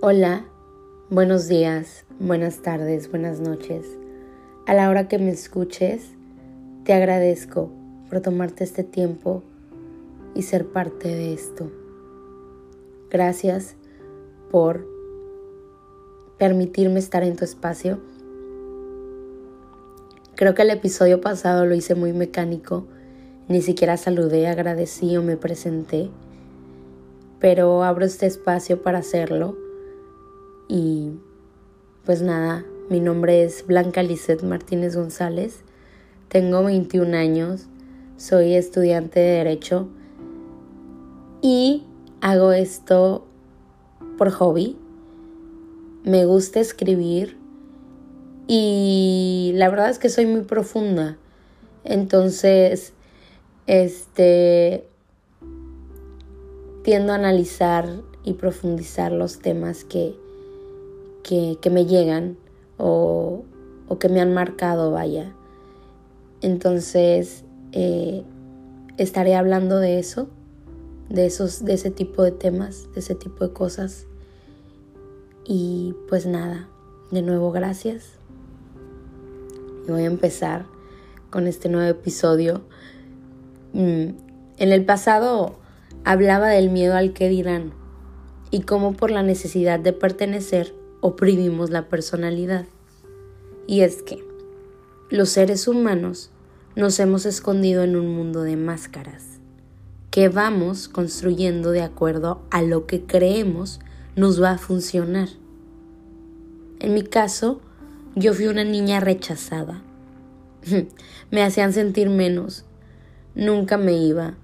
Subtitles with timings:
[0.00, 0.44] Hola,
[1.10, 3.84] buenos días, buenas tardes, buenas noches.
[4.64, 6.12] A la hora que me escuches,
[6.84, 7.72] te agradezco
[8.08, 9.42] por tomarte este tiempo
[10.36, 11.72] y ser parte de esto.
[13.10, 13.74] Gracias
[14.52, 14.86] por
[16.38, 17.98] permitirme estar en tu espacio.
[20.36, 22.86] Creo que el episodio pasado lo hice muy mecánico,
[23.48, 26.08] ni siquiera saludé, agradecí o me presenté,
[27.40, 29.66] pero abro este espacio para hacerlo
[30.68, 31.12] y
[32.04, 35.62] pues nada, mi nombre es Blanca Lisset Martínez González,
[36.28, 37.66] tengo 21 años,
[38.16, 39.88] soy estudiante de Derecho
[41.40, 41.84] y
[42.20, 43.26] hago esto
[44.16, 44.76] por hobby.
[46.04, 47.38] Me gusta escribir
[48.46, 51.16] y la verdad es que soy muy profunda.
[51.84, 52.92] Entonces,
[53.66, 54.88] este
[56.82, 57.86] tiendo a analizar
[58.24, 60.16] y profundizar los temas que,
[61.28, 62.38] que, me llegan
[62.78, 63.44] o,
[63.86, 65.34] o, que me han marcado, vaya.
[66.40, 68.24] Entonces, eh,
[68.96, 70.30] estaré hablando de eso,
[71.10, 74.06] de, esos, de ese tipo de temas, de ese tipo de cosas.
[75.44, 76.68] Y pues nada,
[77.10, 78.12] de nuevo gracias.
[79.86, 80.64] Y voy a empezar
[81.28, 82.62] con este nuevo episodio.
[83.74, 84.12] Mm,
[84.56, 85.56] en el pasado
[86.04, 87.74] hablaba del miedo al que dirán
[88.50, 92.66] y cómo por la necesidad de pertenecer oprimimos la personalidad.
[93.66, 94.24] Y es que
[95.10, 96.30] los seres humanos
[96.76, 99.24] nos hemos escondido en un mundo de máscaras
[100.10, 103.80] que vamos construyendo de acuerdo a lo que creemos
[104.16, 105.28] nos va a funcionar.
[106.80, 107.60] En mi caso,
[108.14, 109.82] yo fui una niña rechazada.
[111.30, 112.64] me hacían sentir menos.
[113.34, 114.34] Nunca me iba.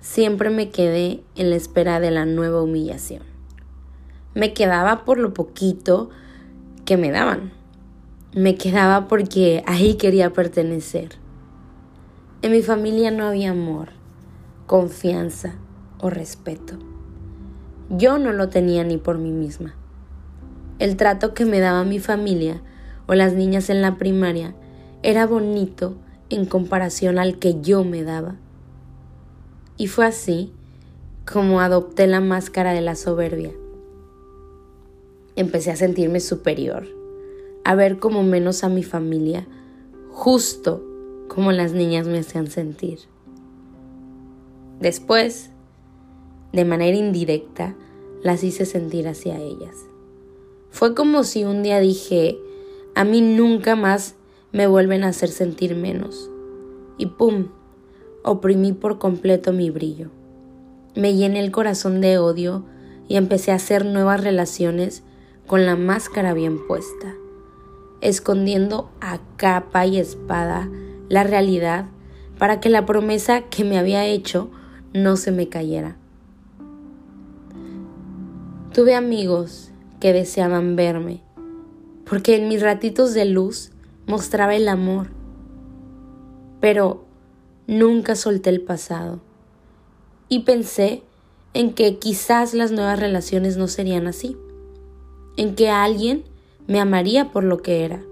[0.00, 3.35] Siempre me quedé en la espera de la nueva humillación
[4.36, 6.10] me quedaba por lo poquito
[6.84, 7.52] que me daban.
[8.34, 11.12] Me quedaba porque ahí quería pertenecer.
[12.42, 13.88] En mi familia no había amor,
[14.66, 15.54] confianza
[15.98, 16.74] o respeto.
[17.88, 19.74] Yo no lo tenía ni por mí misma.
[20.78, 22.60] El trato que me daba mi familia
[23.06, 24.54] o las niñas en la primaria
[25.02, 25.96] era bonito
[26.28, 28.34] en comparación al que yo me daba.
[29.78, 30.52] Y fue así
[31.24, 33.52] como adopté la máscara de la soberbia
[35.36, 36.86] empecé a sentirme superior,
[37.64, 39.46] a ver como menos a mi familia,
[40.10, 40.82] justo
[41.28, 43.00] como las niñas me hacían sentir.
[44.80, 45.50] Después,
[46.52, 47.76] de manera indirecta,
[48.22, 49.76] las hice sentir hacia ellas.
[50.70, 52.38] Fue como si un día dije,
[52.94, 54.14] a mí nunca más
[54.52, 56.30] me vuelven a hacer sentir menos.
[56.98, 57.48] Y ¡pum!
[58.24, 60.10] oprimí por completo mi brillo.
[60.94, 62.64] Me llené el corazón de odio
[63.08, 65.02] y empecé a hacer nuevas relaciones
[65.46, 67.14] con la máscara bien puesta,
[68.00, 70.68] escondiendo a capa y espada
[71.08, 71.86] la realidad
[72.38, 74.50] para que la promesa que me había hecho
[74.92, 75.96] no se me cayera.
[78.72, 79.70] Tuve amigos
[80.00, 81.22] que deseaban verme,
[82.08, 83.70] porque en mis ratitos de luz
[84.06, 85.10] mostraba el amor,
[86.60, 87.04] pero
[87.66, 89.20] nunca solté el pasado
[90.28, 91.02] y pensé
[91.54, 94.36] en que quizás las nuevas relaciones no serían así
[95.36, 96.24] en que alguien
[96.66, 98.02] me amaría por lo que era.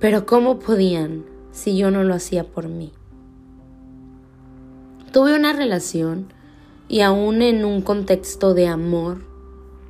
[0.00, 2.92] Pero ¿cómo podían si yo no lo hacía por mí?
[5.12, 6.26] Tuve una relación
[6.88, 9.24] y aún en un contexto de amor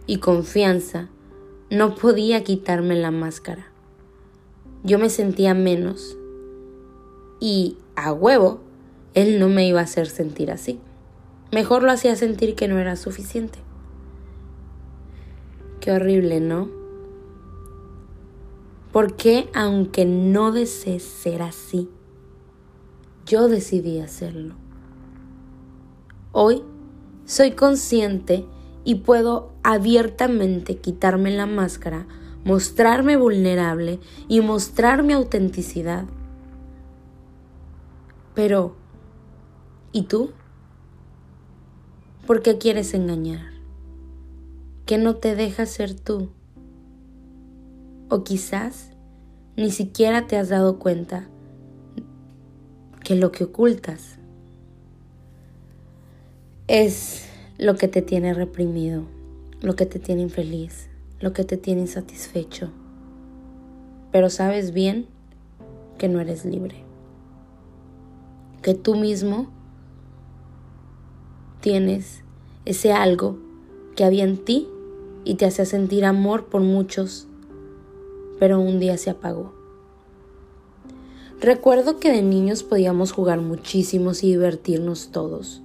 [0.07, 1.09] y confianza,
[1.69, 3.67] no podía quitarme la máscara.
[4.85, 6.17] Yo me sentía menos
[7.41, 8.61] y a huevo
[9.15, 10.79] él no me iba a hacer sentir así.
[11.51, 13.66] Mejor lo hacía sentir que no era suficiente.
[15.87, 16.69] Qué horrible, ¿no?
[18.91, 21.89] Porque aunque no deseé ser así,
[23.25, 24.57] yo decidí hacerlo.
[26.33, 26.65] Hoy
[27.25, 28.45] soy consciente
[28.83, 32.09] y puedo abiertamente quitarme la máscara,
[32.45, 36.07] mostrarme vulnerable y mostrar mi autenticidad.
[38.35, 38.75] Pero,
[39.93, 40.33] ¿y tú?
[42.27, 43.56] ¿Por qué quieres engañar?
[44.87, 46.31] Que no te deja ser tú.
[48.09, 48.93] O quizás
[49.57, 51.29] ni siquiera te has dado cuenta
[53.03, 54.19] que lo que ocultas
[56.69, 57.29] es
[57.59, 59.03] lo que te tiene reprimido,
[59.61, 60.89] lo que te tiene infeliz,
[61.21, 62.71] lo que te tiene insatisfecho.
[64.13, 65.07] Pero sabes bien
[65.99, 66.85] que no eres libre,
[68.63, 69.49] que tú mismo
[71.61, 72.23] tienes
[72.65, 73.39] ese algo
[73.97, 74.69] que había en ti
[75.27, 77.27] y te hacía sentir amor por muchos,
[78.39, 79.53] pero un día se apagó.
[81.41, 85.63] Recuerdo que de niños podíamos jugar muchísimos y divertirnos todos.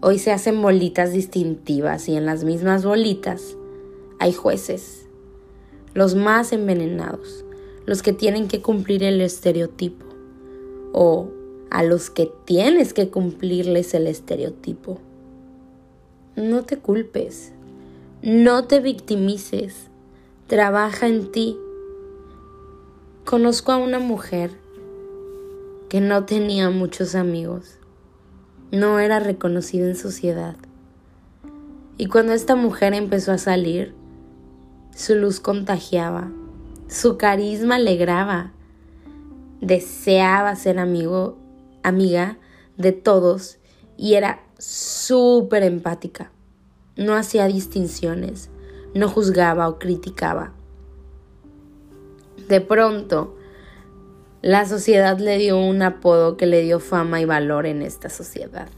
[0.00, 3.56] Hoy se hacen bolitas distintivas y en las mismas bolitas
[4.18, 5.06] hay jueces,
[5.92, 7.44] los más envenenados,
[7.84, 10.06] los que tienen que cumplir el estereotipo
[10.94, 11.28] o
[11.70, 14.98] a los que tienes que cumplirles el estereotipo.
[16.36, 17.52] No te culpes,
[18.22, 19.90] no te victimices,
[20.46, 21.58] trabaja en ti.
[23.24, 24.52] Conozco a una mujer
[25.88, 27.78] que no tenía muchos amigos,
[28.70, 30.54] no era reconocida en sociedad.
[31.98, 33.92] Y cuando esta mujer empezó a salir,
[34.94, 36.30] su luz contagiaba,
[36.88, 38.52] su carisma alegraba,
[39.60, 41.38] deseaba ser amigo,
[41.82, 42.38] amiga
[42.76, 43.58] de todos
[43.96, 46.31] y era súper empática.
[46.96, 48.50] No hacía distinciones,
[48.94, 50.52] no juzgaba o criticaba.
[52.48, 53.34] De pronto,
[54.42, 58.68] la sociedad le dio un apodo que le dio fama y valor en esta sociedad.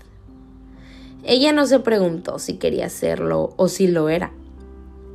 [1.25, 4.32] Ella no se preguntó si quería serlo o si lo era.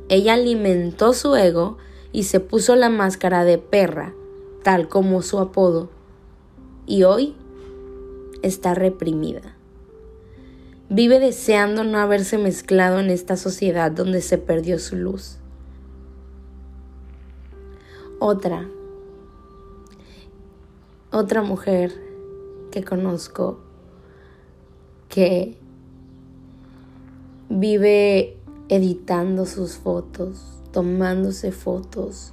[0.08, 1.78] Ella alimentó su ego
[2.10, 4.12] y se puso la máscara de perra,
[4.64, 5.88] tal como su apodo,
[6.84, 7.36] y hoy
[8.42, 9.56] está reprimida.
[10.92, 15.36] Vive deseando no haberse mezclado en esta sociedad donde se perdió su luz.
[18.18, 18.68] Otra,
[21.12, 21.92] otra mujer
[22.72, 23.60] que conozco
[25.08, 25.56] que
[27.48, 28.36] vive
[28.68, 32.32] editando sus fotos, tomándose fotos,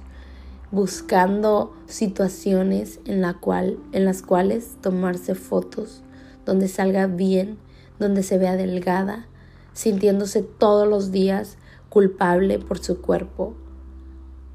[0.72, 6.02] buscando situaciones en, la cual, en las cuales tomarse fotos
[6.44, 7.67] donde salga bien
[7.98, 9.26] donde se vea delgada,
[9.72, 11.58] sintiéndose todos los días
[11.88, 13.54] culpable por su cuerpo,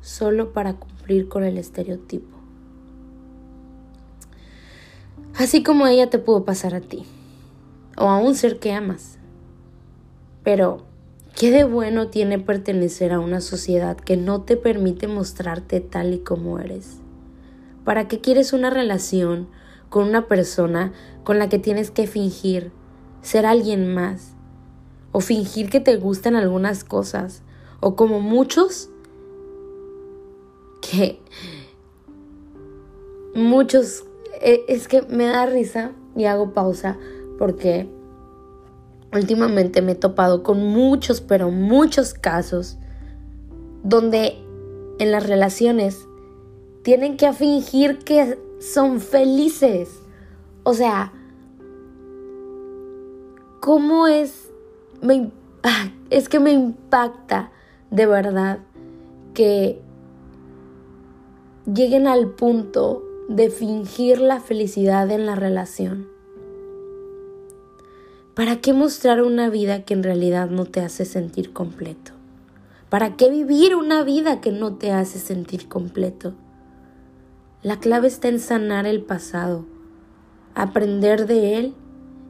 [0.01, 2.37] solo para cumplir con el estereotipo.
[5.35, 7.05] Así como ella te pudo pasar a ti,
[7.97, 9.17] o a un ser que amas.
[10.43, 10.83] Pero,
[11.35, 16.19] ¿qué de bueno tiene pertenecer a una sociedad que no te permite mostrarte tal y
[16.19, 16.97] como eres?
[17.83, 19.47] ¿Para qué quieres una relación
[19.89, 20.93] con una persona
[21.23, 22.71] con la que tienes que fingir
[23.23, 24.33] ser alguien más,
[25.11, 27.41] o fingir que te gustan algunas cosas,
[27.79, 28.89] o como muchos
[30.81, 31.19] que
[33.33, 34.03] muchos
[34.41, 36.97] e, es que me da risa y hago pausa
[37.39, 37.89] porque
[39.13, 42.77] últimamente me he topado con muchos, pero muchos casos
[43.83, 44.37] donde
[44.99, 46.07] en las relaciones
[46.83, 49.89] tienen que fingir que son felices.
[50.63, 51.11] O sea,
[53.63, 54.49] cómo es,
[56.09, 57.49] es que me impacta
[57.91, 58.59] de verdad
[59.33, 59.79] que
[61.73, 66.09] lleguen al punto de fingir la felicidad en la relación.
[68.35, 72.11] ¿Para qué mostrar una vida que en realidad no te hace sentir completo?
[72.89, 76.33] ¿Para qué vivir una vida que no te hace sentir completo?
[77.61, 79.63] La clave está en sanar el pasado,
[80.53, 81.75] aprender de él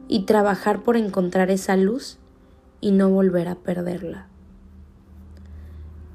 [0.08, 2.18] y trabajar por encontrar esa luz
[2.80, 4.28] y no volver a perderla.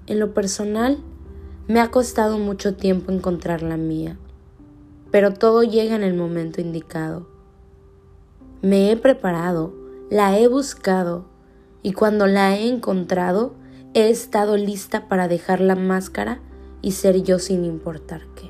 [0.07, 0.99] En lo personal,
[1.67, 4.17] me ha costado mucho tiempo encontrar la mía,
[5.11, 7.27] pero todo llega en el momento indicado.
[8.61, 9.73] Me he preparado,
[10.09, 11.25] la he buscado
[11.83, 13.53] y cuando la he encontrado,
[13.93, 16.39] he estado lista para dejar la máscara
[16.81, 18.49] y ser yo sin importar qué.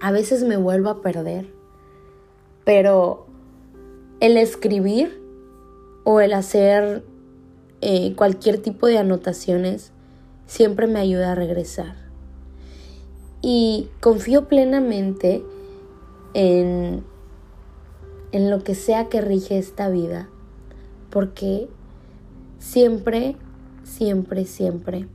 [0.00, 1.52] A veces me vuelvo a perder,
[2.64, 3.26] pero
[4.22, 5.20] el escribir
[6.04, 7.04] o el hacer
[7.80, 9.90] eh, cualquier tipo de anotaciones
[10.46, 11.96] siempre me ayuda a regresar.
[13.42, 15.44] Y confío plenamente
[16.34, 17.02] en,
[18.30, 20.28] en lo que sea que rige esta vida,
[21.10, 21.68] porque
[22.60, 23.34] siempre,
[23.82, 25.08] siempre, siempre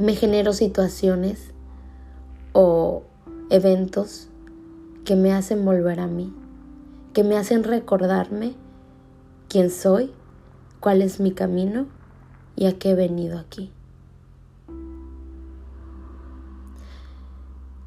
[0.00, 1.54] me genero situaciones
[2.52, 3.04] o
[3.50, 4.28] eventos
[5.04, 6.34] que me hacen volver a mí
[7.14, 8.54] que me hacen recordarme
[9.48, 10.10] quién soy,
[10.80, 11.86] cuál es mi camino
[12.56, 13.70] y a qué he venido aquí.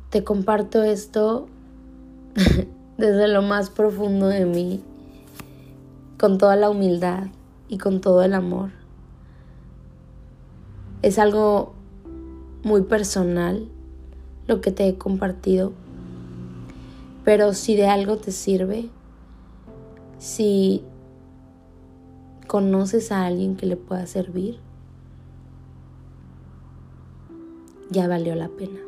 [0.09, 1.49] Te comparto esto
[2.97, 4.81] desde lo más profundo de mí,
[6.17, 7.27] con toda la humildad
[7.67, 8.71] y con todo el amor.
[11.01, 11.73] Es algo
[12.63, 13.67] muy personal
[14.47, 15.73] lo que te he compartido,
[17.25, 18.89] pero si de algo te sirve,
[20.19, 20.83] si
[22.47, 24.59] conoces a alguien que le pueda servir,
[27.89, 28.86] ya valió la pena.